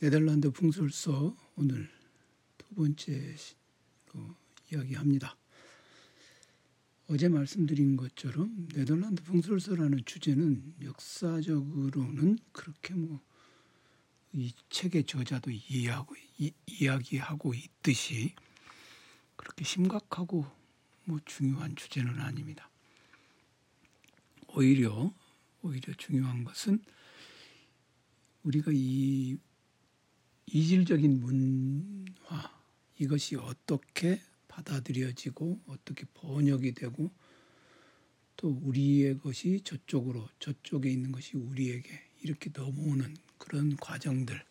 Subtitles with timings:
[0.00, 1.88] 네덜란드 풍설서 오늘
[2.58, 3.36] 두 번째로
[4.72, 5.36] 이야기합니다.
[7.06, 13.20] 어제 말씀드린 것처럼 네덜란드 풍설서라는 주제는 역사적으로는 그렇게 뭐
[14.36, 18.34] 이 책의 저자도 이해하고 이, 이야기하고 있듯이
[19.36, 20.44] 그렇게 심각하고
[21.04, 22.68] 뭐 중요한 주제는 아닙니다.
[24.48, 25.14] 오히려
[25.62, 26.82] 오히려 중요한 것은
[28.42, 29.36] 우리가 이
[30.46, 32.52] 이질적인 문화
[32.98, 37.10] 이것이 어떻게 받아들여지고 어떻게 번역이 되고
[38.36, 41.88] 또 우리의 것이 저쪽으로 저쪽에 있는 것이 우리에게
[42.22, 44.42] 이렇게 넘어오는 그런 과정들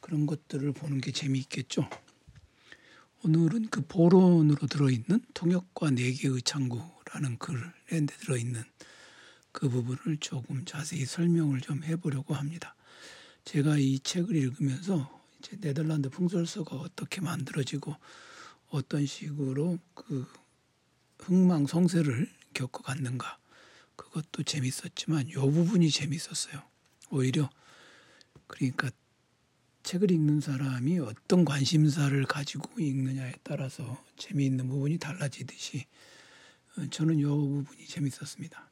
[0.00, 1.88] 그런 것들을 보는 게 재미있겠죠.
[3.24, 8.62] 오늘은 그 보론으로 들어있는 통역과 네 개의 창구라는 글에 들어있는
[9.50, 12.74] 그 부분을 조금 자세히 설명을 좀 해보려고 합니다.
[13.44, 17.94] 제가 이 책을 읽으면서 이제 네덜란드 풍설서가 어떻게 만들어지고
[18.70, 20.26] 어떤 식으로 그
[21.20, 23.38] 흥망성쇠를 겪어갔는가
[23.96, 26.62] 그것도 재밌었지만 요 부분이 재밌었어요.
[27.10, 27.50] 오히려
[28.46, 28.90] 그러니까
[29.82, 35.84] 책을 읽는 사람이 어떤 관심사를 가지고 읽느냐에 따라서 재미있는 부분이 달라지듯이
[36.76, 38.70] 어, 저는 요 부분이 재밌었습니다.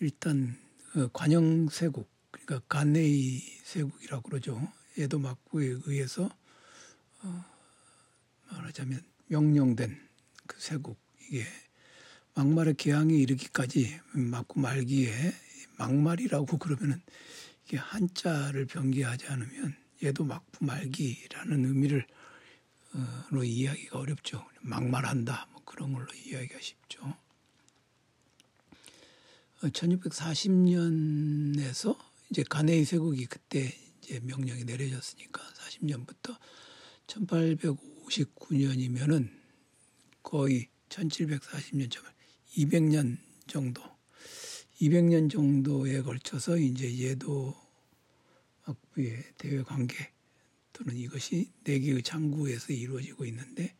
[0.00, 0.58] 일단
[0.96, 4.72] 어, 관영세국 그러니까 간네이 세국이라고 그러죠.
[4.96, 6.28] 에도 막부에 의해서
[7.22, 7.44] 어,
[8.50, 10.08] 말하자면 명령된
[10.46, 11.44] 그 세국 이게
[12.34, 15.12] 막말의 개항에 이르기까지 막고 말기에
[15.76, 17.00] 막말이라고 그러면은
[17.66, 22.06] 이게 한자를 변기하지 않으면 얘도 막부 말기라는 의미를
[22.94, 24.48] 어,로 이해하기가 어렵죠.
[24.60, 27.14] 막말한다 뭐 그런 걸로 이해하기가 쉽죠.
[29.62, 36.36] 1640년에서 어, 이제 가네이 세국이 그때 이제 명령이 내려졌으니까 40년부터
[37.06, 39.30] 1859년이면은
[40.22, 42.04] 거의 1740년 전
[42.56, 43.82] 200년 정도
[44.80, 47.54] 200년 정도에 걸쳐서 이제 예도
[48.62, 50.12] 학부의 대외 관계
[50.72, 53.74] 또는 이것이 네 개의 창구에서 이루어지고 있는데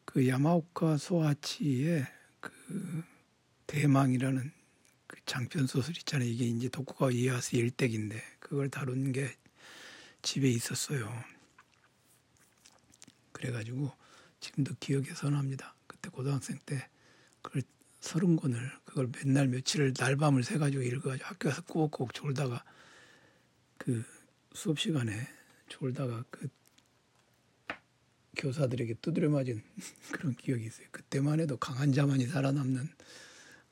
[0.04, 2.06] 그 야마오카 소아치의
[2.42, 3.04] 그
[3.68, 4.52] 대망이라는
[5.08, 6.28] 그 장편 소설 있잖아요.
[6.28, 9.38] 이게 이제 도쿠가와 이에야스 일대기인데 그걸 다룬 게
[10.22, 11.10] 집에 있었어요.
[13.32, 13.90] 그래가지고
[14.42, 15.76] 지금도 기억에 선합니다.
[15.88, 16.90] 그때 고등학생 때
[17.42, 17.62] 그걸
[18.02, 22.66] 서른 권을 그걸 맨날 며칠을 날밤을 새가지고 읽어가지고 학교에서 꾸벅꾸벅 졸다가
[23.82, 24.04] 그
[24.54, 25.12] 수업 시간에
[25.68, 26.48] 졸다가 그
[28.38, 29.64] 교사들에게 두드려 맞은
[30.14, 30.88] 그런 기억이 있어요.
[30.92, 32.88] 그때만 해도 강한 자만이 살아남는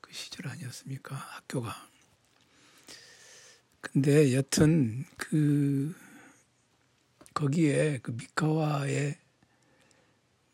[0.00, 1.14] 그 시절 아니었습니까?
[1.14, 1.88] 학교가.
[3.80, 5.94] 근데 여튼 그
[7.32, 9.16] 거기에 그 미카와의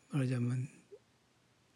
[0.09, 0.67] 말하자면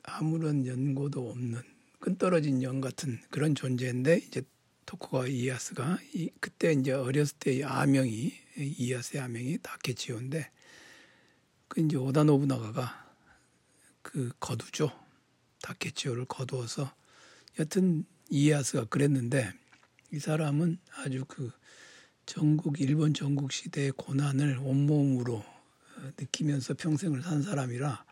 [0.04, 1.64] 아무런 연고도 없는
[2.00, 4.44] 끈떨어진 영 같은 그런 존재인데 이제
[4.92, 10.52] 토쿠가 이에야스가 이, 그때 이제 어렸을 때의 아명이 이에야스의 아명이 다케치오인데
[11.70, 13.10] 그 이제 오다 노부나가가
[14.02, 14.92] 그 거두죠.
[15.62, 16.94] 다케치오를 거두어서
[17.58, 19.54] 여튼 이에야스가 그랬는데
[20.12, 21.52] 이 사람은 아주 그
[22.26, 28.04] 전국 일본 전국 시대의 고난을 온몸으로 어, 느끼면서 평생을 산 사람이라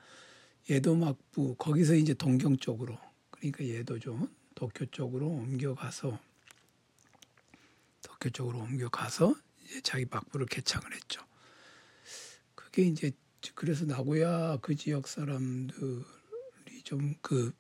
[0.70, 2.98] 예도 막부 거기서 이제 동경 쪽으로
[3.32, 6.29] 그러니까 예도죠 도쿄 쪽으로 옮겨가서
[8.02, 9.36] 도쿄 쪽으로 옮겨가서
[9.66, 11.22] 이제 자기 막부를 개창을 했죠.
[12.56, 13.12] 그게 이제
[13.56, 17.54] 그래서 나고야 그 지역 사람들이 좀 그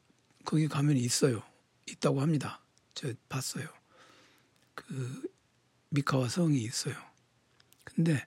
[0.45, 1.43] 거기 가면 있어요.
[1.87, 2.63] 있다고 합니다.
[2.93, 3.67] 저 봤어요.
[4.73, 5.29] 그
[5.89, 6.95] 미카와 성이 있어요.
[7.83, 8.25] 근데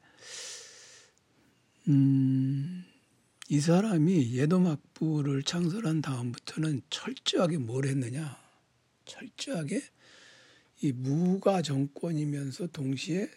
[1.89, 2.85] 음,
[3.49, 8.41] 이 사람이 예도막부를 창설한 다음부터는 철저하게 뭘 했느냐?
[9.05, 9.83] 철저하게
[10.83, 13.31] 이 무가 정권이면서 동시에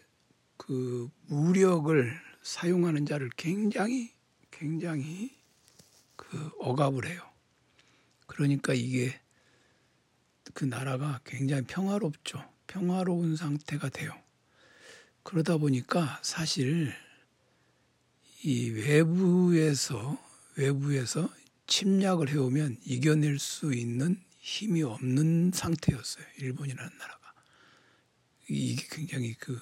[0.56, 2.12] 그 무력을
[2.42, 4.12] 사용하는 자를 굉장히
[4.50, 5.30] 굉장히
[6.16, 7.22] 그 억압을 해요.
[8.26, 9.20] 그러니까 이게
[10.54, 12.42] 그 나라가 굉장히 평화롭죠.
[12.66, 14.12] 평화로운 상태가 돼요.
[15.22, 16.92] 그러다 보니까 사실
[18.42, 20.18] 이 외부에서
[20.56, 21.32] 외부에서
[21.68, 26.24] 침략을 해오면 이겨낼 수 있는 힘이 없는 상태였어요.
[26.38, 27.15] 일본이라는 나라가.
[28.48, 29.60] 이게 굉장히 그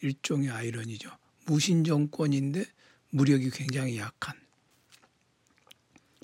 [0.00, 1.10] 일종의 아이러니죠.
[1.46, 2.64] 무신 정권인데
[3.10, 4.34] 무력이 굉장히 약한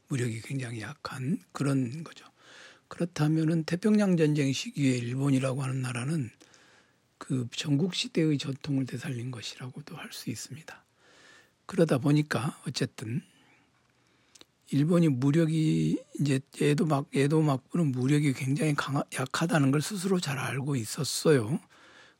[0.09, 2.25] 무력이 굉장히 약한 그런 거죠.
[2.89, 6.31] 그렇다면은 태평양 전쟁 시기에 일본이라고 하는 나라는
[7.19, 10.85] 그 전국 시대의 전통을 되살린 것이라고도 할 수 있습니다.
[11.67, 13.23] 그러다 보니까 어쨌든
[14.71, 20.77] 일본이 무력이 이제 얘도 막 얘도 막부는 무력이 굉장히 강하, 약하다는 걸 스스로 잘 알고
[20.77, 21.61] 있었어요.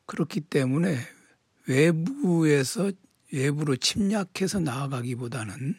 [0.09, 0.97] 그렇기 때문에
[1.67, 2.91] 외부에서
[3.31, 5.75] 외부로 침략해서 나아가기보다는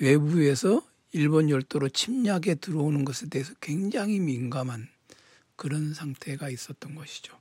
[0.00, 0.82] 외부에서
[1.12, 4.88] 일본 열도로 침략에 들어오는 것에 대해서 굉장히 민감한
[5.56, 7.38] 그런 상태가 있었던 것이죠.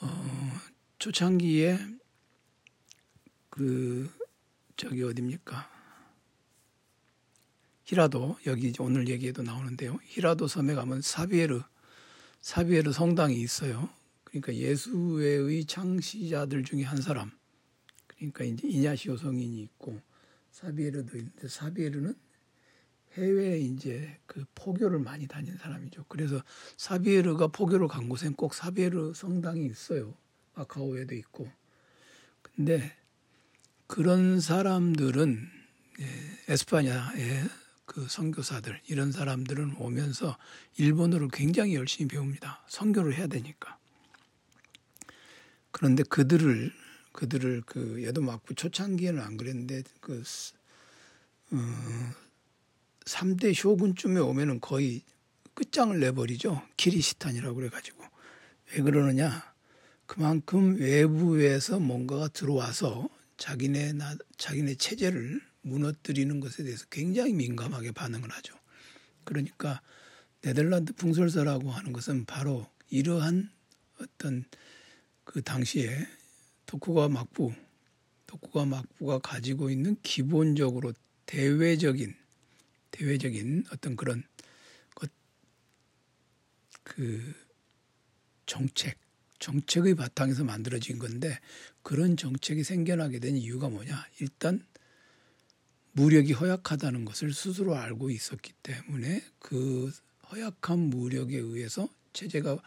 [0.00, 0.60] 어,
[1.00, 1.78] 초창기에
[3.50, 4.08] 그
[4.76, 5.68] 저기 어딥니까?
[7.84, 9.98] 히라도 여기 오늘 얘기에도 나오는데요.
[10.04, 11.60] 히라도 섬에 가면 사비에르
[12.40, 13.90] 사비에르 성당이 있어요.
[14.40, 17.30] 그러니까 예수회의 창시자들 중에 한 사람.
[18.06, 20.00] 그러니까 이제 이냐시오 성인이 있고
[20.50, 22.14] 사비에르도 있는데 사비에르는
[23.14, 26.04] 해외에 이제 그 포교를 많이 다닌 사람이죠.
[26.08, 26.42] 그래서
[26.76, 30.14] 사비에르가 포교를 간 곳엔 꼭 사비에르 성당이 있어요.
[30.54, 31.50] 마카오에도 있고.
[32.42, 32.94] 근데
[33.86, 35.48] 그런 사람들은
[36.00, 37.48] 예, 에스파냐의
[37.86, 40.36] 그 선교사들 이런 사람들은 오면서
[40.76, 42.64] 일본어를 굉장히 열심히 배웁니다.
[42.68, 43.78] 선교를 해야 되니까.
[45.76, 46.72] 그런데 그들을
[47.12, 50.22] 그들을 그 얘도 막고 초창기에는 안 그랬는데 그
[51.50, 51.56] 어,
[53.04, 55.02] 3대 쇼군쯤에 오면은 거의
[55.52, 56.62] 끝장을 내버리죠.
[56.78, 58.02] 키리시탄이라고 그래가지고.
[58.72, 59.52] 왜 그러느냐.
[60.06, 68.54] 그만큼 외부에서 뭔가가 들어와서 자기네 나, 자기네 체제를 무너뜨리는 것에 대해서 굉장히 민감하게 반응을 하죠.
[69.24, 69.82] 그러니까
[70.40, 73.50] 네덜란드 풍설사라고 하는 것은 바로 이러한
[74.00, 74.46] 어떤
[75.26, 76.06] 그 당시에
[76.64, 77.52] 도쿠가 막부,
[78.26, 80.94] 도쿠가 막부가 가지고 있는 기본적으로
[81.26, 82.14] 대외적인
[82.92, 84.22] 대외적인 어떤 그런
[84.94, 85.10] 것,
[86.82, 87.34] 그
[88.46, 88.98] 정책,
[89.40, 91.38] 정책의 바탕에서 만들어진 건데
[91.82, 94.06] 그런 정책이 생겨나게 된 이유가 뭐냐?
[94.20, 94.64] 일단
[95.92, 99.92] 무력이 허약하다는 것을 스스로 알고 있었기 때문에 그
[100.30, 102.62] 허약한 무력에 의해서 체제가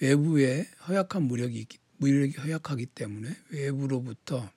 [0.00, 1.66] 외부에 허약한 무력이
[1.98, 4.50] 무력이 허약하기 때문에 외부로부터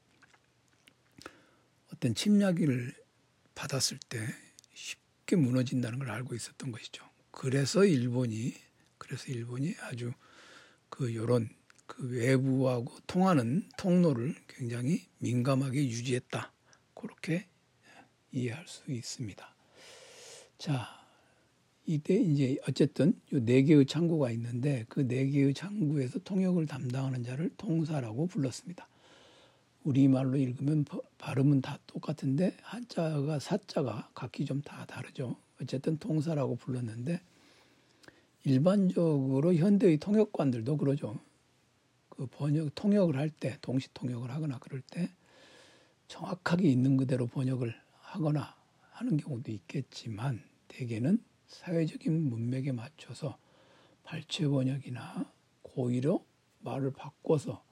[1.93, 2.95] 어떤 침략을
[3.55, 4.19] 받았을 때
[4.73, 7.03] 쉽게 무너진다는 걸 알고 있었던 것이죠.
[7.31, 8.53] 그래서 일본이
[8.97, 10.13] 그래서 일본이 아주
[10.89, 11.49] 그 요런
[11.87, 16.53] 그 외부하고 통하는 통로를 굉장히 민감하게 유지했다.
[16.93, 17.47] 그렇게
[18.31, 19.55] 이해할 수 있습니다.
[20.57, 21.00] 자,
[21.85, 28.27] 이때 이제 어쨌든 네 개의 창구가 있는데 그 네 개의 창구에서 통역을 담당하는 자를 통사라고
[28.27, 28.87] 불렀습니다.
[29.83, 30.85] 우리말로 읽으면
[31.17, 35.35] 발음은 다 똑같은데 한자가 사자가 각기 좀 다 다르죠.
[35.61, 37.19] 어쨌든 통사라고 불렀는데
[38.45, 41.19] 일반적으로 현대의 통역관들도 그러죠.
[42.09, 45.09] 그 번역 통역을 할 때 동시 통역을 하거나 그럴 때
[46.07, 48.55] 정확하게 있는 그대로 번역을 하거나
[48.91, 53.37] 하는 경우도 있겠지만 대개는 사회적인 문맥에 맞춰서
[54.03, 55.31] 발췌 번역이나
[55.61, 56.25] 고의로
[56.59, 57.63] 말을 바꿔서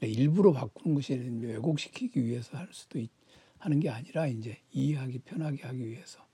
[0.00, 3.10] 일부러 바꾸는 것이 왜곡시키기 위해서 할 수도 있,
[3.58, 6.26] 하는 게 아니라 이제 이해하기 편하게 하기 위해서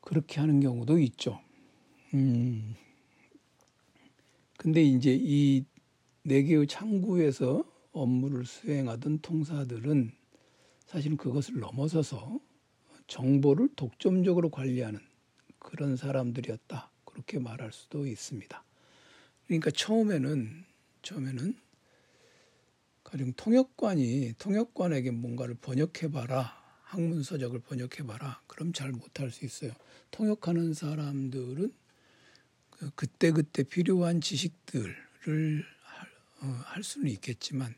[0.00, 1.40] 그렇게 하는 경우도 있죠.
[2.14, 2.74] 음.
[4.56, 5.64] 근데 이제 이
[6.28, 7.62] 네 개의 창구에서
[7.92, 10.10] 업무를 수행하던 통사들은
[10.84, 12.40] 사실은 그것을 넘어서서
[13.06, 15.00] 정보를 독점적으로 관리하는
[15.58, 16.90] 그런 사람들이었다.
[17.04, 18.64] 그렇게 말할 수도 있습니다.
[19.46, 20.64] 그러니까 처음에는
[21.02, 21.56] 처음에는
[23.04, 29.72] 가령 통역관이 통역관에게 뭔가를 번역해 봐라 학문 서적을 번역해 봐라 그럼 잘 못할 수 있어요.
[30.10, 31.72] 통역하는 사람들은
[32.70, 36.08] 그 그때 그때 필요한 지식들을 할,
[36.42, 37.74] 어, 할 수는 있겠지만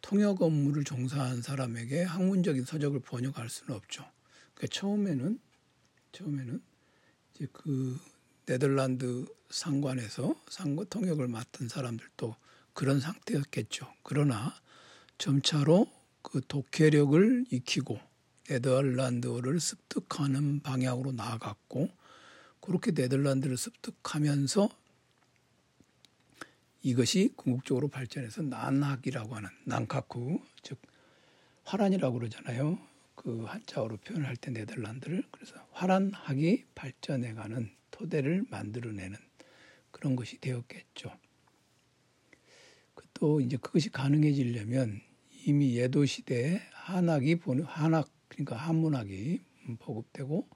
[0.00, 4.04] 통역 업무를 종사한 사람에게 학문적인 서적을 번역할 수는 없죠.
[4.56, 5.38] 그러니까 처음에는
[6.12, 6.62] 처음에는
[7.34, 7.98] 이제 그
[8.46, 12.34] 네덜란드 상관에서 상고 통역을 맡은 사람들도
[12.72, 13.92] 그런 상태였겠죠.
[14.02, 14.54] 그러나
[15.18, 15.86] 점차로
[16.22, 17.98] 그 독해력을 익히고
[18.48, 21.88] 네덜란드어를 습득하는 방향으로 나아갔고
[22.60, 24.68] 그렇게 네덜란드를 습득하면서
[26.82, 30.80] 이것이 궁극적으로 발전해서 난학이라고 하는 난카쿠 즉
[31.64, 32.78] 화란이라고 그러잖아요.
[33.16, 39.16] 그 한자어로 표현할 때 네덜란드를 그래서 화란학이 발전해가는 토대를 만들어내는
[39.90, 41.10] 그런 것이 되었겠죠.
[43.18, 45.00] 또 이제 그것이 가능해지려면
[45.46, 49.40] 이미 예도 시대에 한학이 보는 한학 그러니까 한문학이
[49.78, 50.46] 보급되고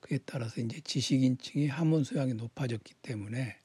[0.00, 3.56] 그에 따라서 이제 지식인층이 한문 소양이 높아졌기 때문에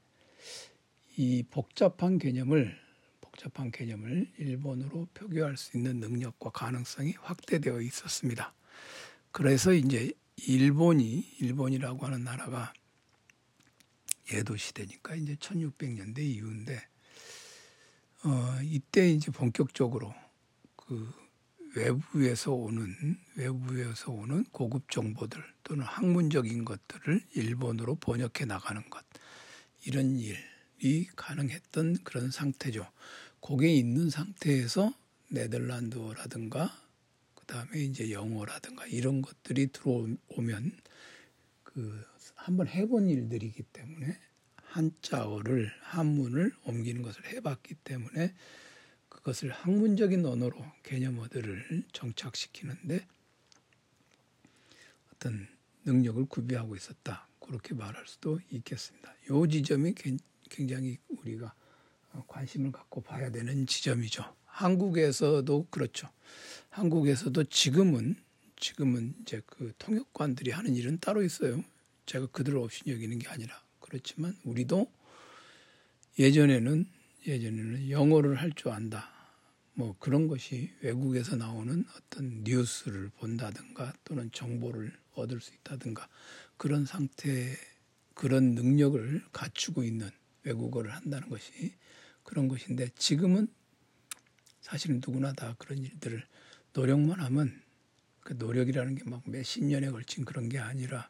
[1.16, 2.83] 이 복잡한 개념을
[3.34, 8.54] 복잡한 개념을 일본어로 표기할 수 있는 능력과 가능성이 확대되어 있었습니다.
[9.32, 10.12] 그래서 이제
[10.48, 12.74] 일본이 일본이라고 하는 나라가
[14.32, 16.88] 예도 시대니까 이제 1600년대 이후인데
[18.24, 20.14] 어 이때 이제 본격적으로
[20.76, 21.12] 그
[21.76, 29.04] 외부에서 오는 외부에서 오는 고급 정보들 또는 학문적인 것들을 일본어로 번역해 나가는 것
[29.86, 32.88] 이런 일이 가능했던 그런 상태죠.
[33.44, 34.94] 거기에 있는 상태에서
[35.28, 36.82] 네덜란드어라든가
[37.36, 40.72] 그다음에 이제 영어라든가 이런 것들이 들어오면
[41.66, 44.18] 그 한번 해본 일들이기 때문에
[44.56, 48.34] 한자어를 한문을 옮기는 것을 해봤기 때문에
[49.10, 53.06] 그것을 학문적인 언어로 개념어들을 정착시키는데
[55.14, 55.50] 어떤
[55.84, 57.28] 능력을 구비하고 있었다.
[57.42, 59.14] 그렇게 말할 수도 있겠습니다.
[59.30, 59.96] 이 지점이
[60.50, 61.54] 굉장히 우리가
[62.28, 64.24] 관심을 갖고 봐야 되는 지점이죠.
[64.46, 66.10] 한국에서도 그렇죠.
[66.70, 68.16] 한국에서도 지금은
[68.60, 71.64] 지금은 이제 그 통역관들이 하는 일은 따로 있어요.
[72.06, 74.90] 제가 그들을 없이 여기는 게 아니라 그렇지만 우리도
[76.20, 76.86] 예전에는
[77.28, 79.10] 예전에는 영어를 할 줄 안다.
[79.76, 86.08] 뭐 그런 것이 외국에서 나오는 어떤 뉴스를 본다든가 또는 정보를 얻을 수 있다든가
[86.58, 87.56] 그런 상태
[88.14, 90.10] 그런 능력을 갖추고 있는
[90.44, 91.74] 외국어를 한다는 것이
[92.24, 93.48] 그런 것인데 지금은
[94.62, 96.26] 사실은 누구나 다 그런 일들을
[96.74, 97.62] 노력만 하면
[98.22, 101.10] 그 노력이라는 게 막 몇십 년에 걸친 그런 게 아니라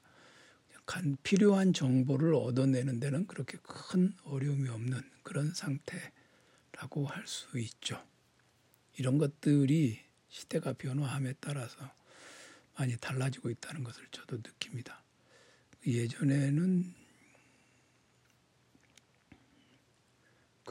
[0.85, 8.03] 간 필요한 정보를 얻어내는 데는 그렇게 큰 어려움이 없는 그런 상태라고 할 수 있죠.
[8.97, 11.77] 이런 것들이 시대가 변화함에 따라서
[12.75, 15.03] 많이 달라지고 있다는 것을 저도 느낍니다.
[15.85, 16.93] 예전에는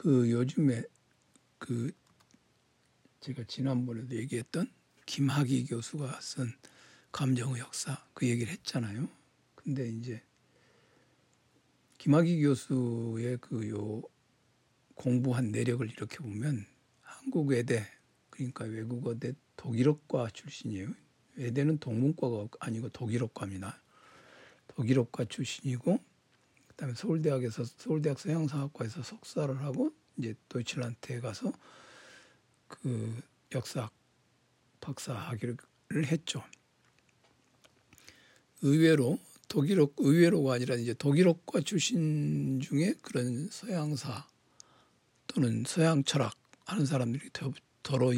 [0.03, 0.83] 그 요즘에
[1.57, 1.93] 그
[3.21, 4.69] 제가 지난번에도 얘기했던
[5.05, 6.51] 김학의 교수가 쓴
[7.13, 9.07] 감정의 역사 그 얘기를 했잖아요.
[9.55, 10.21] 근데 이제
[11.99, 14.01] 김학의 교수의 그 요
[14.95, 16.65] 공부한 내력을 이렇게 보면
[16.99, 17.87] 한국 외대
[18.29, 20.89] 그러니까 외국어대 독일어과 출신이에요.
[21.35, 23.81] 외대는 동문과가 아니고 독일어과입니다.
[24.67, 25.97] 독일어과 출신이고
[26.75, 31.51] 그다음에 서울대학에서 서울대학 서양사학과에서 석사를 하고 이제 도이칠란트에 가서
[32.67, 33.21] 그
[33.53, 33.89] 역사
[34.81, 35.57] 박사 학위를
[36.05, 36.43] 했죠.
[38.61, 44.27] 의외로 독일어 의외로가 아니라 이제 독일어과 출신 중에 그런 서양사
[45.27, 46.33] 또는 서양 철학
[46.65, 47.29] 하는 사람들이
[47.83, 48.11] 더러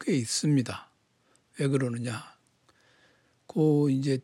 [0.00, 0.90] 꽤 있습니다.
[1.58, 2.38] 왜 그러느냐?
[3.46, 4.20] 그 이제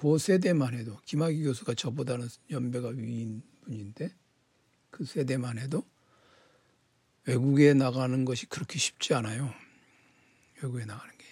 [0.00, 4.14] 그 세대만 해도 김학의 교수가 저보다는 연배가 위인 분인데
[4.90, 5.84] 그 세대만 해도
[7.24, 9.52] 외국에 나가는 것이 그렇게 쉽지 않아요.
[10.62, 11.24] 외국에 나가는 게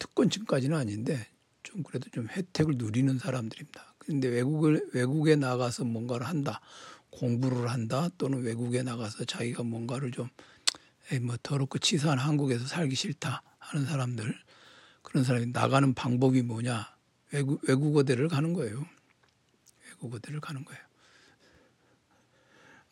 [0.00, 1.28] 특권층까지는 아닌데
[1.62, 3.94] 좀 그래도 좀 혜택을 누리는 사람들입니다.
[3.98, 6.60] 근데 외국을 외국에 나가서 뭔가를 한다,
[7.10, 10.28] 공부를 한다, 또는 외국에 나가서 자기가 뭔가를 좀
[11.12, 14.34] 에이 뭐 더럽고 치사한 한국에서 살기 싫다 하는 사람들
[15.02, 16.97] 그런 사람이 나가는 방법이 뭐냐
[17.32, 18.86] 외국 외국어대를 가는 거예요.
[19.90, 20.82] 외국어대를 가는 거예요.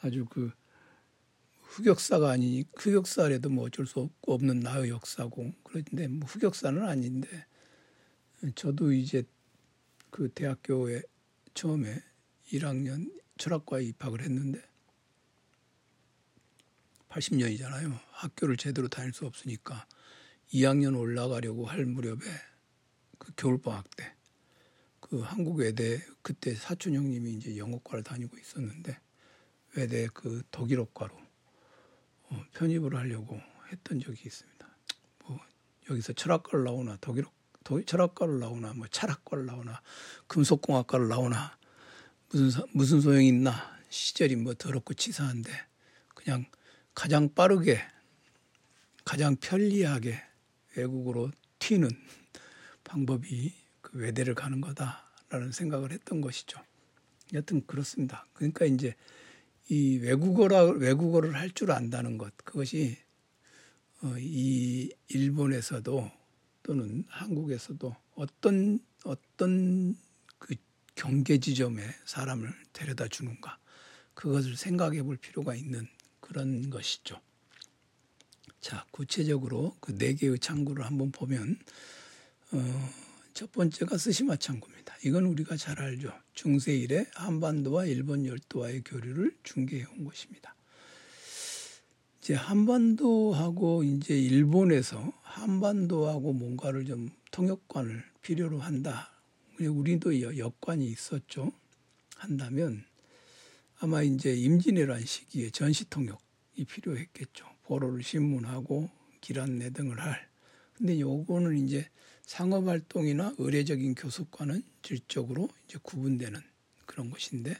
[0.01, 0.53] 아주 그
[1.63, 7.47] 흑역사가 아니니 흑역사라도 뭐 어쩔 수 없는 나의 역사고 그런데 뭐 흑역사는 아닌데
[8.55, 9.25] 저도 이제
[10.11, 11.03] 그 대학교에
[11.55, 12.03] 처음에
[12.53, 14.63] 1학년 철학과에 입학을 했는데
[17.09, 17.99] 80년이잖아요.
[18.11, 19.87] 학교를 제대로 다닐 수 없으니까
[20.53, 22.21] 2학년 올라가려고 할 무렵에
[23.19, 24.16] 그 겨울방학 때
[25.09, 28.99] 그 한국 외대 그때 사촌 형님이 이제 영어과를 다니고 있었는데
[29.77, 31.15] 외대 그 독일어과로
[32.29, 34.77] 어, 편입을 하려고 했던 적이 있습니다.
[35.21, 35.39] 뭐
[35.91, 37.31] 여기서 철학과를 나오나 독일어
[37.63, 39.81] 도, 철학과를 나오나 뭐 철학과를 나오나
[40.27, 41.57] 금속공학과를 나오나
[42.31, 45.53] 무슨 무슨 소용이 있나 시절이 뭐 더럽고 치사한데
[46.15, 46.47] 그냥
[46.95, 47.81] 가장 빠르게
[49.05, 50.21] 가장 편리하게
[50.77, 51.91] 외국으로 튀는
[52.83, 53.66] 방법이 그
[53.97, 56.61] 외대를 가는 거다라는 생각을 했던 것이죠.
[57.35, 58.27] 여튼 그렇습니다.
[58.35, 58.95] 그러니까 이제
[59.69, 62.97] 이 외국어라 외국어를 할 줄 안다는 것 그것이
[64.03, 66.11] 어, 이 일본에서도
[66.63, 69.97] 또는 한국에서도 어떤 어떤
[70.39, 70.55] 그
[70.95, 73.59] 경계 지점에 사람을 데려다 주는가
[74.15, 75.87] 그것을 생각해 볼 필요가 있는
[76.21, 77.21] 그런 것이죠.
[78.61, 81.59] 자, 구체적으로 그 네 개의 창구를 한번 보면
[82.53, 82.91] 어,
[83.37, 84.97] 첫 번째가 스시마 창구입니다.
[85.05, 86.11] 이건 우리가 잘 알죠.
[86.33, 90.57] 중세 이래 한반도와 일본 열도와의 교류를 중개해 온 것입니다.
[92.19, 99.13] 이제 한반도하고 이제 일본에서 한반도하고 뭔가를 좀 통역관을 필요로 한다.
[99.61, 101.53] 우리도 여관이 있었죠.
[102.17, 102.87] 한다면
[103.81, 107.45] 아마 이제 임진왜란 시기에 전시 통역이 필요했겠죠.
[107.65, 108.89] 보로를 신문하고
[109.21, 110.27] 길 안내 등을 할.
[110.73, 111.87] 근데 요거는 이제
[112.27, 116.41] 상업 활동이나 의례적인 교섭과는 질적으로 이제 구분되는
[116.85, 117.57] 그런 것인데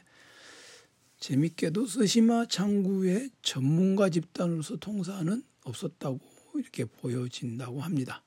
[1.19, 6.19] 재밌게도 스시마 창구의 전문가 집단으로서 통사는 없었다고
[6.55, 8.23] 이렇게 보여진다고 합니다.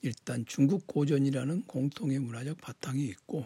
[0.00, 3.44] 일단 중국 고전이라는 공통의 문화적 바탕이 있고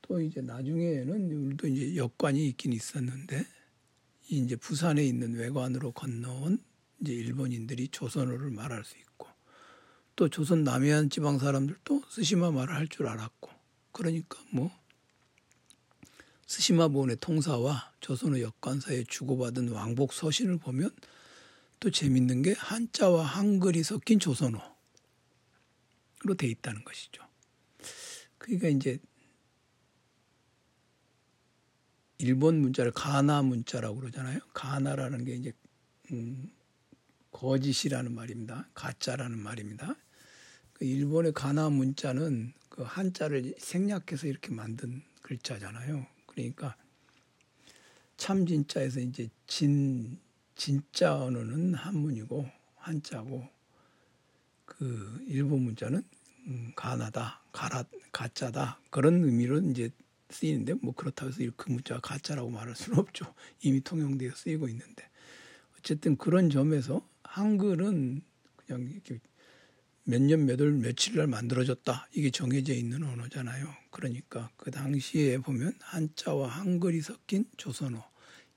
[0.00, 3.46] 또 이제 나중에는 우리도 이제 역관이 있긴 있었는데
[4.30, 6.58] 이제 부산에 있는 외관으로 건너온
[7.00, 9.33] 이제 일본인들이 조선어를 말할 수 있고
[10.16, 13.50] 또 조선 남해안 지방 사람들도 스시마 말을 할 줄 알았고
[13.92, 14.70] 그러니까 뭐
[16.46, 20.90] 스시마 본의 통사와 조선의 역관사에 주고받은 왕복 서신을 보면
[21.80, 24.62] 또 재밌는 게 한자와 한글이 섞인 조선어로
[26.38, 27.22] 돼 있다는 것이죠.
[28.38, 28.98] 그러니까 이제
[32.18, 34.38] 일본 문자를 가나 문자라고 그러잖아요.
[34.52, 35.52] 가나라는 게 이제
[36.12, 36.50] 음,
[37.34, 38.68] 거짓이라는 말입니다.
[38.74, 39.96] 가짜라는 말입니다.
[40.72, 46.06] 그 일본의 가나 문자는 그 한자를 생략해서 이렇게 만든 글자잖아요.
[46.26, 46.76] 그러니까
[48.16, 50.18] 참 진짜에서 이제 진
[50.54, 53.48] 진짜 언어는 한문이고 한자고
[54.64, 56.02] 그 일본 문자는
[56.46, 59.90] 음, 가나다, 가라, 가짜다 그런 의미로 이제
[60.30, 63.34] 쓰이는데 뭐 그렇다고 해서 그 문자가 가짜라고 말할 수는 없죠.
[63.62, 65.08] 이미 통용되어 쓰이고 있는데
[65.78, 68.22] 어쨌든 그런 점에서 한글은
[68.54, 69.18] 그냥 이렇게
[70.04, 72.08] 몇 년, 몇 월, 며칠 날 만들어졌다.
[72.12, 73.74] 이게 정해져 있는 언어잖아요.
[73.90, 78.08] 그러니까 그 당시에 보면 한자와 한글이 섞인 조선어.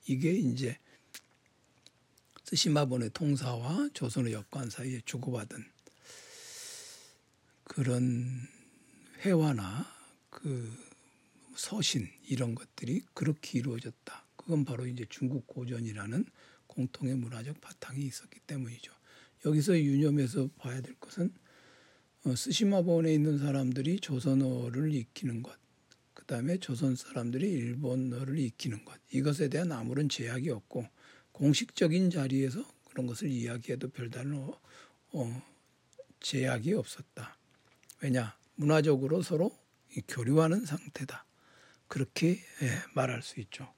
[0.06, 0.78] 이게 이제
[2.44, 5.66] 스시마본의 통사와 조선어 역관 사이에 주고받은
[7.64, 8.48] 그런
[9.22, 9.92] 회화나
[10.30, 10.72] 그
[11.56, 14.26] 서신 이런 것들이 그렇게 이루어졌다.
[14.36, 16.26] 그건 바로 이제 중국 고전이라는
[16.78, 18.94] 공통의 문화적 바탕이 있었기 때문이죠.
[19.46, 21.34] 여기서 유념해서 봐야 될 것은
[22.24, 25.58] 어, 스시마본에 있는 사람들이 조선어를 익히는 것,
[26.14, 30.86] 그 다음에 조선 사람들이 일본어를 익히는 것, 이것에 대한 아무런 제약이 없고
[31.32, 34.60] 공식적인 자리에서 그런 것을 이야기해도 별다른 어,
[35.14, 35.44] 어,
[36.20, 37.38] 제약이 없었다.
[38.02, 38.38] 왜냐?
[38.56, 39.52] 문화적으로 서로
[40.08, 41.26] 교류하는 상태다.
[41.88, 43.77] 그렇게 예, 말할 수 있죠.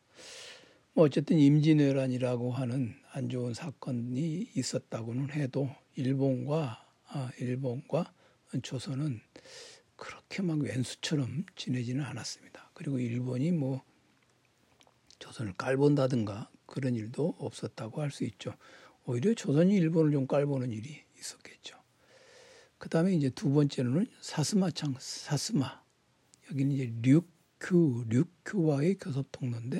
[0.99, 8.13] 뭐 어쨌든 임진왜란이라고 하는 안 좋은 사건이 있었다고는 해도 일본과 아, 일본과
[8.61, 9.21] 조선은
[9.95, 12.71] 그렇게 막 왼수처럼 지내지는 않았습니다.
[12.73, 13.81] 그리고 일본이 뭐
[15.19, 18.53] 조선을 깔본다든가 그런 일도 없었다고 할 수 있죠.
[19.05, 21.77] 오히려 조선이 일본을 좀 깔보는 일이 있었겠죠.
[22.77, 25.81] 그 다음에 이제 두 번째로는 사스마창, 사스마.
[26.51, 29.79] 여기는 이제 류큐, 류큐와의 교섭 통로인데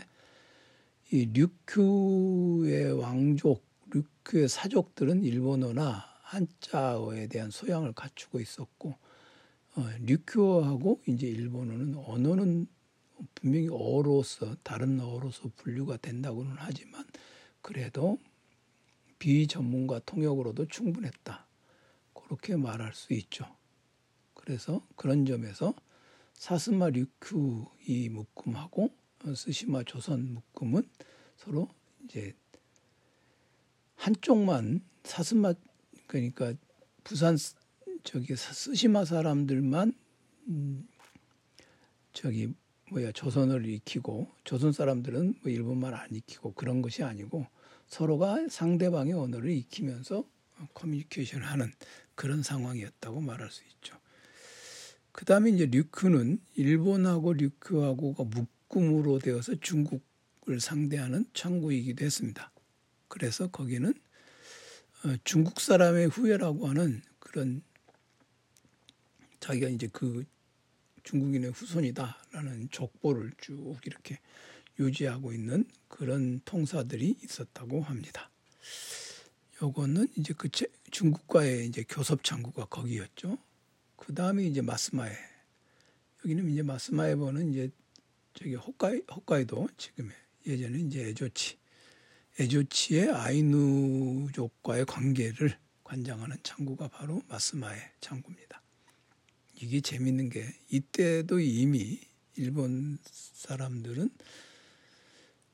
[1.12, 8.96] 이 류큐의 왕족, 류큐의 사족들은 일본어나 한자어에 대한 소양을 갖추고 있었고
[9.76, 12.68] 어, 류큐어하고 이제 일본어는 언어는
[13.34, 17.04] 분명히 어로서 다른 어로서 분류가 된다고는 하지만
[17.62, 18.20] 그래도
[19.18, 21.48] 비전문가 통역으로도 충분했다.
[22.14, 23.46] 그렇게 말할 수 있죠.
[24.36, 25.74] 그래서 그런 점에서
[26.34, 28.99] 사스마 류큐 이 묶음하고
[29.36, 30.84] 스시마 조선 묶음은
[31.38, 31.70] 서로
[32.04, 32.34] 이제
[33.96, 35.54] 한쪽만 사스마
[36.08, 36.54] 그러니까
[37.04, 37.38] 부산
[38.04, 39.94] 저기 스시마 사람들만
[40.48, 40.88] 음
[42.14, 42.54] 저기
[42.92, 47.46] 뭐야 조선을 익히고 조선 사람들은 뭐 일본말 안 익히고 그런 것이 아니고
[47.88, 50.24] 서로가 상대방의 언어를 익히면서
[50.74, 51.72] 커뮤니케이션을 하는
[52.16, 53.98] 그런 상황이었다고 말할 수 있죠.
[55.12, 62.52] 그 다음에 이제 류크는 일본하고 류크하고가 묶 음으로 되어서 중국을 상대하는 창구이기도 했습니다.
[63.08, 63.94] 그래서 거기는
[65.06, 67.62] 어, 중국 사람의 후예라고 하는 그런
[69.40, 70.26] 자기가 이제 그
[71.04, 74.20] 중국인의 후손이다라는 족보를 쭉 이렇게
[74.80, 78.30] 유지하고 있는 그런 통사들이 있었다고 합니다.
[79.62, 80.50] 요거는 이제 그
[80.92, 83.38] 중국과의 이제 교섭 창구가 거기였죠.
[83.96, 85.14] 그 다음에 이제 마스마에
[86.24, 87.70] 여기는 이제 마스마에버는 이제
[88.34, 90.12] 저기 홋카이 홋카이도 지금
[90.46, 91.58] 예전에 이제 에조치
[92.40, 98.62] 에조치의 아이누족과의 관계를 관장하는 창구가 바로 마스마에 창구입니다.
[99.56, 102.00] 이게 재밌는 게 이때도 이미
[102.36, 104.10] 일본 사람들은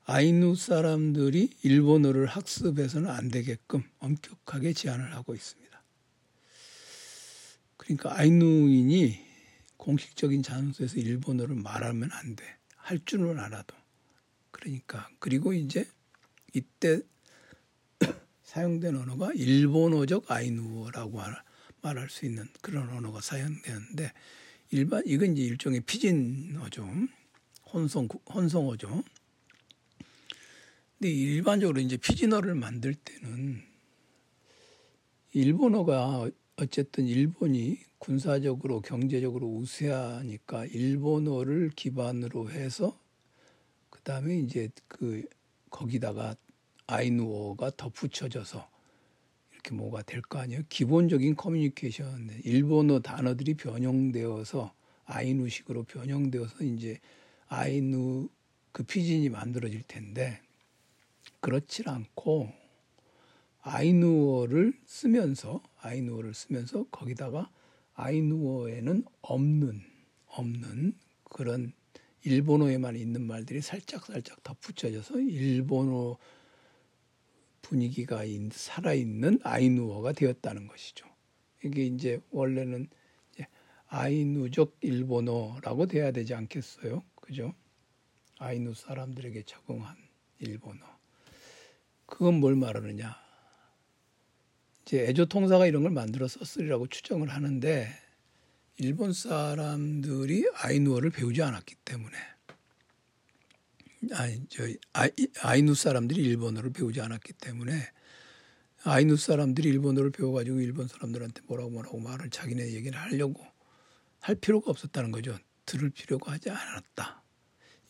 [0.04, 5.84] 아이누 사람들이 일본어를 학습해서는 안 되게끔 엄격하게 제한을 하고 있습니다.
[7.78, 9.26] 그러니까 아이누인이
[9.78, 12.44] 공식적인 장소에서 일본어를 말하면 안 돼.
[12.86, 13.76] 할 줄은 알아도.
[14.52, 15.88] 그러니까 그리고 이제
[16.54, 17.02] 이때
[18.44, 21.20] 사용된 언어가 일본어적 아이누어라고
[21.82, 24.14] 말할 수 있는 그런 언어가 사용되는데
[24.70, 26.88] 일반 이건 이제 일종의 피진어죠.
[27.74, 29.04] 혼성 혼성어죠.
[31.00, 33.64] 근데 일반적으로 이제 피진어를 만들 때는
[35.34, 42.98] 일본어가 어쨌든 일본이 군사적으로 경제적으로 우세하니까 일본어를 기반으로 해서
[43.90, 45.28] 그다음에 이제 그
[45.70, 46.36] 거기다가
[46.88, 48.70] 아이누어가 덧붙여져서
[49.52, 50.62] 이렇게 뭐가 될 거 아니에요.
[50.70, 54.74] 기본적인 커뮤니케이션 일본어 단어들이 변형되어서
[55.06, 57.00] 아이누식으로 변형되어서 이제
[57.48, 58.30] 아이누
[58.72, 60.40] 그 피진이 만들어질 텐데
[61.42, 62.50] 그렇질 않고
[63.62, 67.52] 아이누어를 쓰면서 아이누어를 쓰면서 거기다가
[67.94, 69.82] 아이누어에는 없는
[70.28, 71.74] 없는 그런
[72.24, 76.18] 일본어에만 있는 말들이 살짝 살짝 덧붙여져서 일본어
[77.62, 81.08] 분위기가 살아 있는 아이누어가 되었다는 것이죠.
[81.64, 82.88] 이게 이제 원래는
[83.32, 83.48] 이제
[83.88, 87.04] 아이누적 일본어라고 돼야 되지 않겠어요?
[87.16, 87.54] 그죠?
[88.40, 89.96] 아이누 사람들에게 적응한
[90.40, 90.86] 일본어.
[92.06, 93.25] 그건 뭘 말하느냐?
[94.86, 97.92] 이제 애조 통사가 이런 걸 만들어 썼으리라고 추정을 하는데
[98.78, 102.16] 일본 사람들이 아이누어를 배우지 않았기 때문에
[104.14, 107.74] 아니 저 아이, 누 사람들이 일본어를 배우지 않았기 때문에
[108.84, 113.44] 아이누 사람들이 일본어를 배워가지고 일본 사람들한테 뭐라고 뭐라고 말을 자기네 얘기를 하려고
[114.20, 115.38] 할 필요가 없었다는 거죠.
[115.66, 117.24] 들을 필요가 하지 않았다.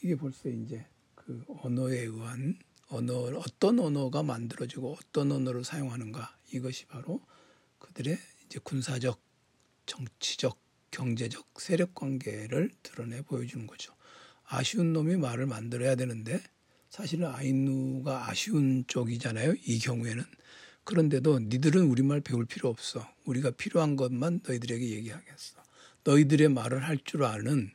[0.02, 7.22] 이게 벌써 이제 그 언어에 의한 언어 어떤 언어가 만들어지고 어떤 언어를 사용하는가 이것이 바로
[7.80, 9.22] 그들의 이제 군사적,
[9.86, 10.60] 정치적,
[10.92, 13.94] 경제적 세력 관계를 드러내 보여주는 거죠.
[14.46, 16.42] 아쉬운 놈이 말을 만들어야 되는데
[16.90, 19.56] 사실은 아이누가 아쉬운 쪽이잖아요.
[19.66, 20.24] 이 경우에는
[20.84, 23.06] 그런데도 니들은 우리말 배울 필요 없어.
[23.26, 25.64] 우리가 필요한 것만 너희들에게 얘기하겠어.
[26.04, 27.72] 너희들의 말을 할 줄 아는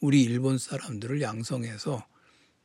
[0.00, 2.06] 우리 일본 사람들을 양성해서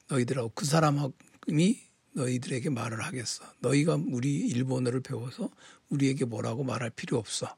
[0.10, 1.82] 너희들하고 그 사람이
[2.16, 3.46] 너희들에게 말을 하겠어.
[3.60, 5.50] 너희가 우리 일본어를 배워서
[5.90, 7.56] 우리에게 뭐라고 말할 필요 없어.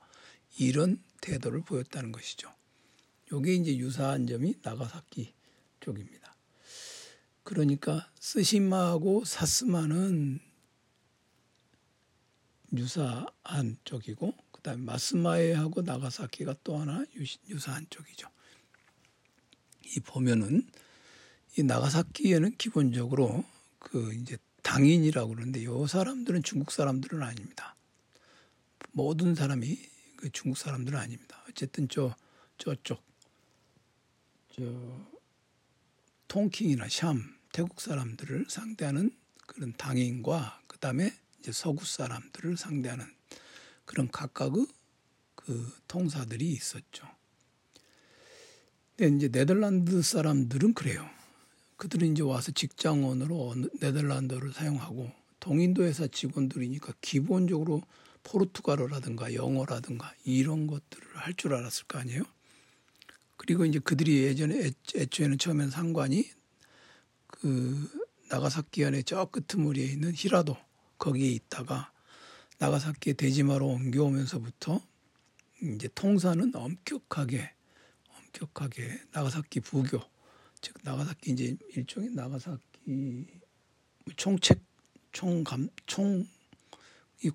[0.58, 2.52] 이런 태도를 보였다는 것이죠.
[3.32, 5.34] 요게 이제 유사한 점이 나가사키
[5.80, 6.36] 쪽입니다.
[7.43, 10.39] 그러니까 스시마하고 사스마는
[12.76, 17.06] 유사한 쪽이고 그다음에 마스마에하고 나가사키가 또 하나
[17.48, 18.28] 유사한 쪽이죠.
[19.96, 20.67] 이 보면은
[21.58, 23.46] 이 나가사키에는 기본적으로
[23.80, 27.75] 그 이제 당인이라고 그러는데 요 사람들은 중국 사람들은 아닙니다.
[28.91, 29.80] 모든 사람이
[30.17, 31.41] 그 중국 사람들은 아닙니다.
[31.49, 32.13] 어쨌든 저
[32.58, 33.01] 저쪽
[34.53, 35.08] 저
[36.27, 37.21] 통킹이나 샴
[37.53, 43.06] 태국 사람들을 상대하는 그런 당인과 그다음에 이제 서구 사람들을 상대하는
[43.86, 44.67] 그런 각각의
[45.36, 47.08] 그 통사들이 있었죠.
[48.97, 51.10] 근데 이제 네덜란드 사람들은 그래요.
[51.78, 57.84] 그들은 이제 와서 직장원으로 네덜란드를 사용하고 동인도 회사 직원들이니까 기본적으로
[58.24, 62.24] 포르투갈어라든가 영어라든가 이런 것들을 할 줄 알았을 거 아니에요.
[63.38, 66.30] 그리고 이제 그들이 예전에 애초에는 처음에는 상관이
[67.28, 67.90] 그
[68.30, 70.58] 나가사키 현의 저 끄트머리에 있는 히라도
[70.98, 71.92] 거기에 있다가
[72.58, 74.82] 나가사키 대지마로 옮겨오면서부터
[75.62, 77.54] 이제 통사는 엄격하게
[78.10, 80.02] 엄격하게 나가사키 부교
[80.62, 83.26] 즉 나가사키 이제 일종의 나가사키
[84.15, 84.60] 총책
[85.12, 87.34] 총감 총그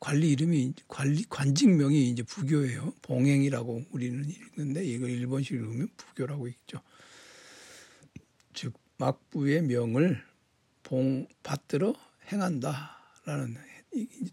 [0.00, 2.94] 관리 이름이 관리 관직명이 이제 부교예요.
[3.02, 6.80] 봉행이라고 우리는 읽는데 이걸 일본식으로 보면 부교라고 읽죠.
[8.54, 10.22] 즉 막부의 명을
[10.82, 11.94] 봉 받들어
[12.32, 13.56] 행한다라는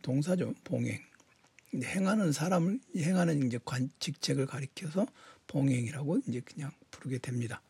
[0.02, 0.54] 동사죠.
[0.64, 1.02] 봉행.
[1.76, 5.06] 행하는 사람을 행하는 이제 관 직책을 가리켜서
[5.48, 7.62] 봉행이라고 이제 그냥 부르게 됩니다.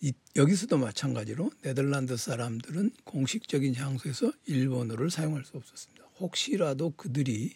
[0.00, 6.04] 이, 여기서도 마찬가지로 네덜란드 사람들은 공식적인 장소에서 일본어를 사용할 수 없었습니다.
[6.20, 7.54] 혹시라도 그들이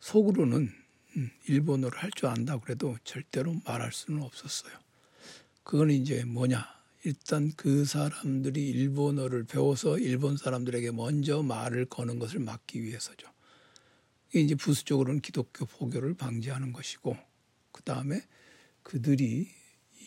[0.00, 0.72] 속으로는
[1.16, 4.72] 음, 일본어를 할 줄 안다 그래도 절대로 말할 수는 없었어요.
[5.64, 6.64] 그건 이제 뭐냐?
[7.04, 13.28] 일단 그 사람들이 일본어를 배워서 일본 사람들에게 먼저 말을 거는 것을 막기 위해서죠.
[14.34, 17.16] 이제 부수적으로는 기독교 포교를 방지하는 것이고,
[17.72, 18.20] 그 다음에
[18.82, 19.48] 그들이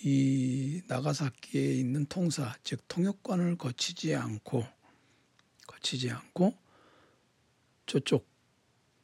[0.04, 4.66] 이 나가사키에 있는 통사 즉 통역관을 거치지 않고
[5.68, 6.58] 거치지 않고
[7.86, 8.28] 저쪽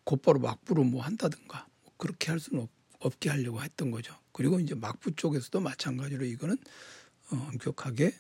[0.04, 4.16] 곧바로 막부로 뭐 한다든가 뭐 그렇게 할 수는 없, 없게 하려고 했던 거죠.
[4.32, 6.58] 그리고 이제 막부 쪽에서도 마찬가지로 이거는
[7.32, 8.16] 어, 엄격하게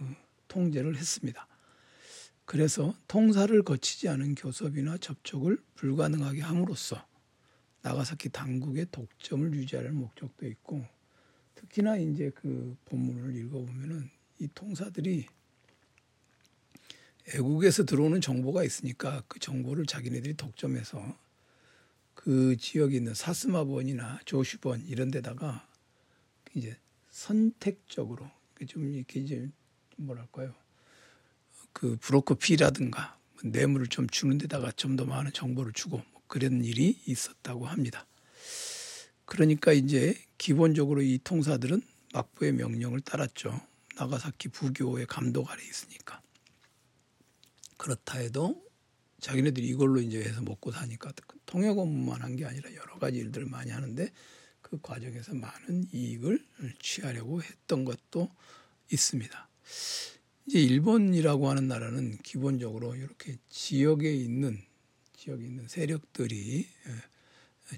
[0.00, 0.16] 어,
[0.48, 1.46] 통제를 했습니다.
[2.44, 7.06] 그래서 통사를 거치지 않은 교섭이나 접촉을 불가능하게 함으로써
[7.80, 10.86] 나가사키 당국의 독점을 유지하는 목적도 있고
[11.64, 15.26] 특히나 이제 그 본문을 읽어보면은 이 통사들이
[17.34, 21.16] 애국에서 들어오는 정보가 있으니까 그 정보를 자기네들이 독점해서
[22.14, 25.66] 그 지역에 있는 사스마본이나 조슈본 이런 데다가
[26.54, 26.76] 이제
[27.10, 28.30] 선택적으로
[28.68, 29.48] 좀 이렇게 이제
[29.96, 30.54] 뭐랄까요
[31.72, 37.00] 그 브로커 피라든가 뇌물을 좀 주는 데다가 좀 더 많은 정보를 주고 뭐 그런 일이
[37.06, 38.06] 있었다고 합니다.
[39.24, 41.82] 그러니까 이제 기본적으로 이 통사들은
[42.12, 43.60] 막부의 명령을 따랐죠.
[43.96, 46.20] 나가사키 부교의 감독 아래 있으니까.
[47.76, 48.64] 그렇다 해도
[49.20, 51.12] 자기네들이 이걸로 이제 해서 먹고 사니까
[51.46, 54.10] 통역 업무만 한 게 아니라 여러 가지 일들을 많이 하는데
[54.60, 56.44] 그 과정에서 많은 이익을
[56.80, 58.30] 취하려고 했던 것도
[58.92, 59.48] 있습니다.
[60.46, 64.62] 이제 일본이라고 하는 나라는 기본적으로 이렇게 지역에 있는
[65.16, 66.90] 지역에 있는 세력들이 예,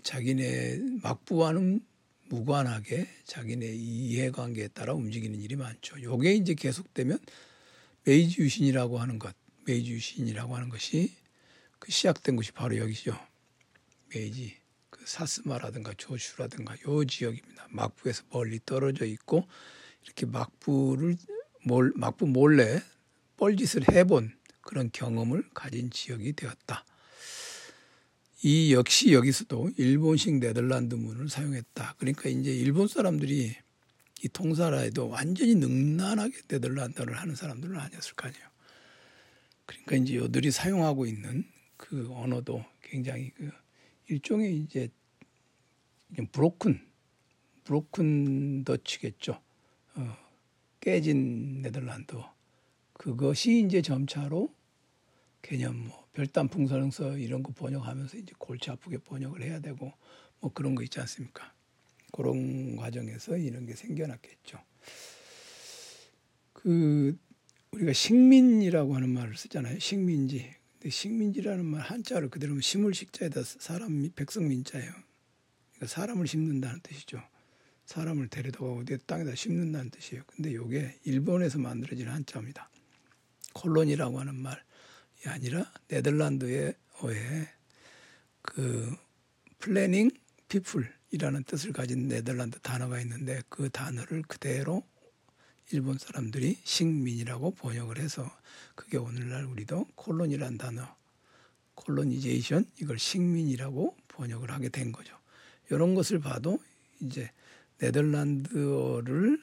[0.03, 1.81] 자기네 막부와는
[2.29, 6.01] 무관하게 자기네 이해관계에 따라 움직이는 일이 많죠.
[6.03, 7.18] 요게 이제 계속되면
[8.05, 11.12] 메이지 유신이라고 하는 것, 메이지 유신이라고 하는 것이
[11.79, 13.18] 그 시작된 곳이 바로 여기죠.
[14.14, 14.57] 메이지
[14.90, 17.68] 그 사쓰마라든가 조슈라든가 요 지역입니다.
[17.70, 19.46] 막부에서 멀리 떨어져 있고
[20.05, 21.16] 이렇게 막부를
[21.64, 22.81] 몰, 막부 몰래
[23.37, 26.85] 뻘짓을 해본 그런 경험을 가진 지역이 되었다.
[28.42, 31.94] 이 역시 여기서도 일본식 네덜란드 문을 사용했다.
[31.99, 33.57] 그러니까 이제 일본 사람들이
[34.22, 38.44] 이 통사라 해도 완전히 능란하게 네덜란드를 하는 사람들은 아니었을 거 아니에요.
[39.64, 41.44] 그러니까 이제 요들이 사용하고 있는
[41.77, 43.51] 그 언어도 굉장히 그
[44.09, 44.88] 일종의 이제
[46.33, 46.81] 브로큰
[47.64, 49.40] 브로큰 더치겠죠.
[49.96, 50.16] 어,
[50.81, 52.16] 깨진 네덜란드
[52.92, 54.55] 그것이 이제 점차로
[55.42, 59.92] 개념 뭐 별단 풍선서 이런 거 번역하면서 이제 골치 아프게 번역을 해야 되고
[60.40, 61.52] 뭐 그런 거 있지 않습니까?
[62.11, 64.59] 그런 과정에서 이런 게 생겨났겠죠.
[66.55, 67.18] 그
[67.72, 69.79] 우리가 식민이라고 하는 말을 쓰잖아요.
[69.79, 70.55] 식민지.
[70.72, 74.90] 근데 식민지라는 말 한자를 그대로 심을 식자에다 사람 백성 민자예요.
[75.74, 77.22] 그러니까 사람을 심는다는 뜻이죠.
[77.85, 80.24] 사람을 데려다가 어디 땅에다 심는다는 뜻이에요.
[80.26, 82.70] 근데 이게 일본에서 만들어진 한자입니다.
[83.53, 84.65] colony라고 하는 말이
[85.24, 87.48] 아니라 네덜란드의 어에
[88.42, 88.96] 그
[89.59, 90.11] planting
[90.49, 94.85] people이라는 뜻을 가진 네덜란드 단어가 있는데 그 단어를 그대로
[95.72, 98.31] 일본 사람들이 식민이라고 번역을 해서
[98.74, 100.87] 그게 오늘날 우리도 colony란 단어
[101.75, 105.16] colonization 이걸 식민이라고 번역을 하게 된 거죠.
[105.70, 106.59] 이런 것을 봐도
[107.00, 107.31] 이제
[107.79, 109.42] 네덜란드어를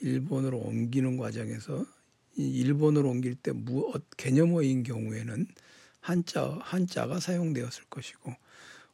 [0.00, 1.86] 일본어로 옮기는 과정에서
[2.36, 5.46] 일본어로 옮길 때 무, 어, 개념어인 경우에는
[6.00, 8.34] 한자 한자가 사용되었을 것이고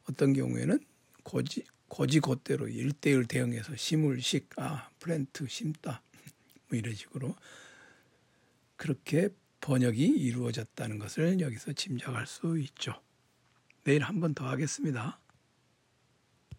[0.09, 0.79] 어떤 경우에는
[1.23, 6.01] 고지 고지 곧대로 일대일 대응해서 심을식 아 플랜트 심다
[6.69, 7.35] 뭐 이런 식으로
[8.77, 9.29] 그렇게
[9.61, 12.93] 번역이 이루어졌다는 것을 여기서 짐작할 수 있죠.
[13.83, 15.19] 내일 한 번 더 하겠습니다.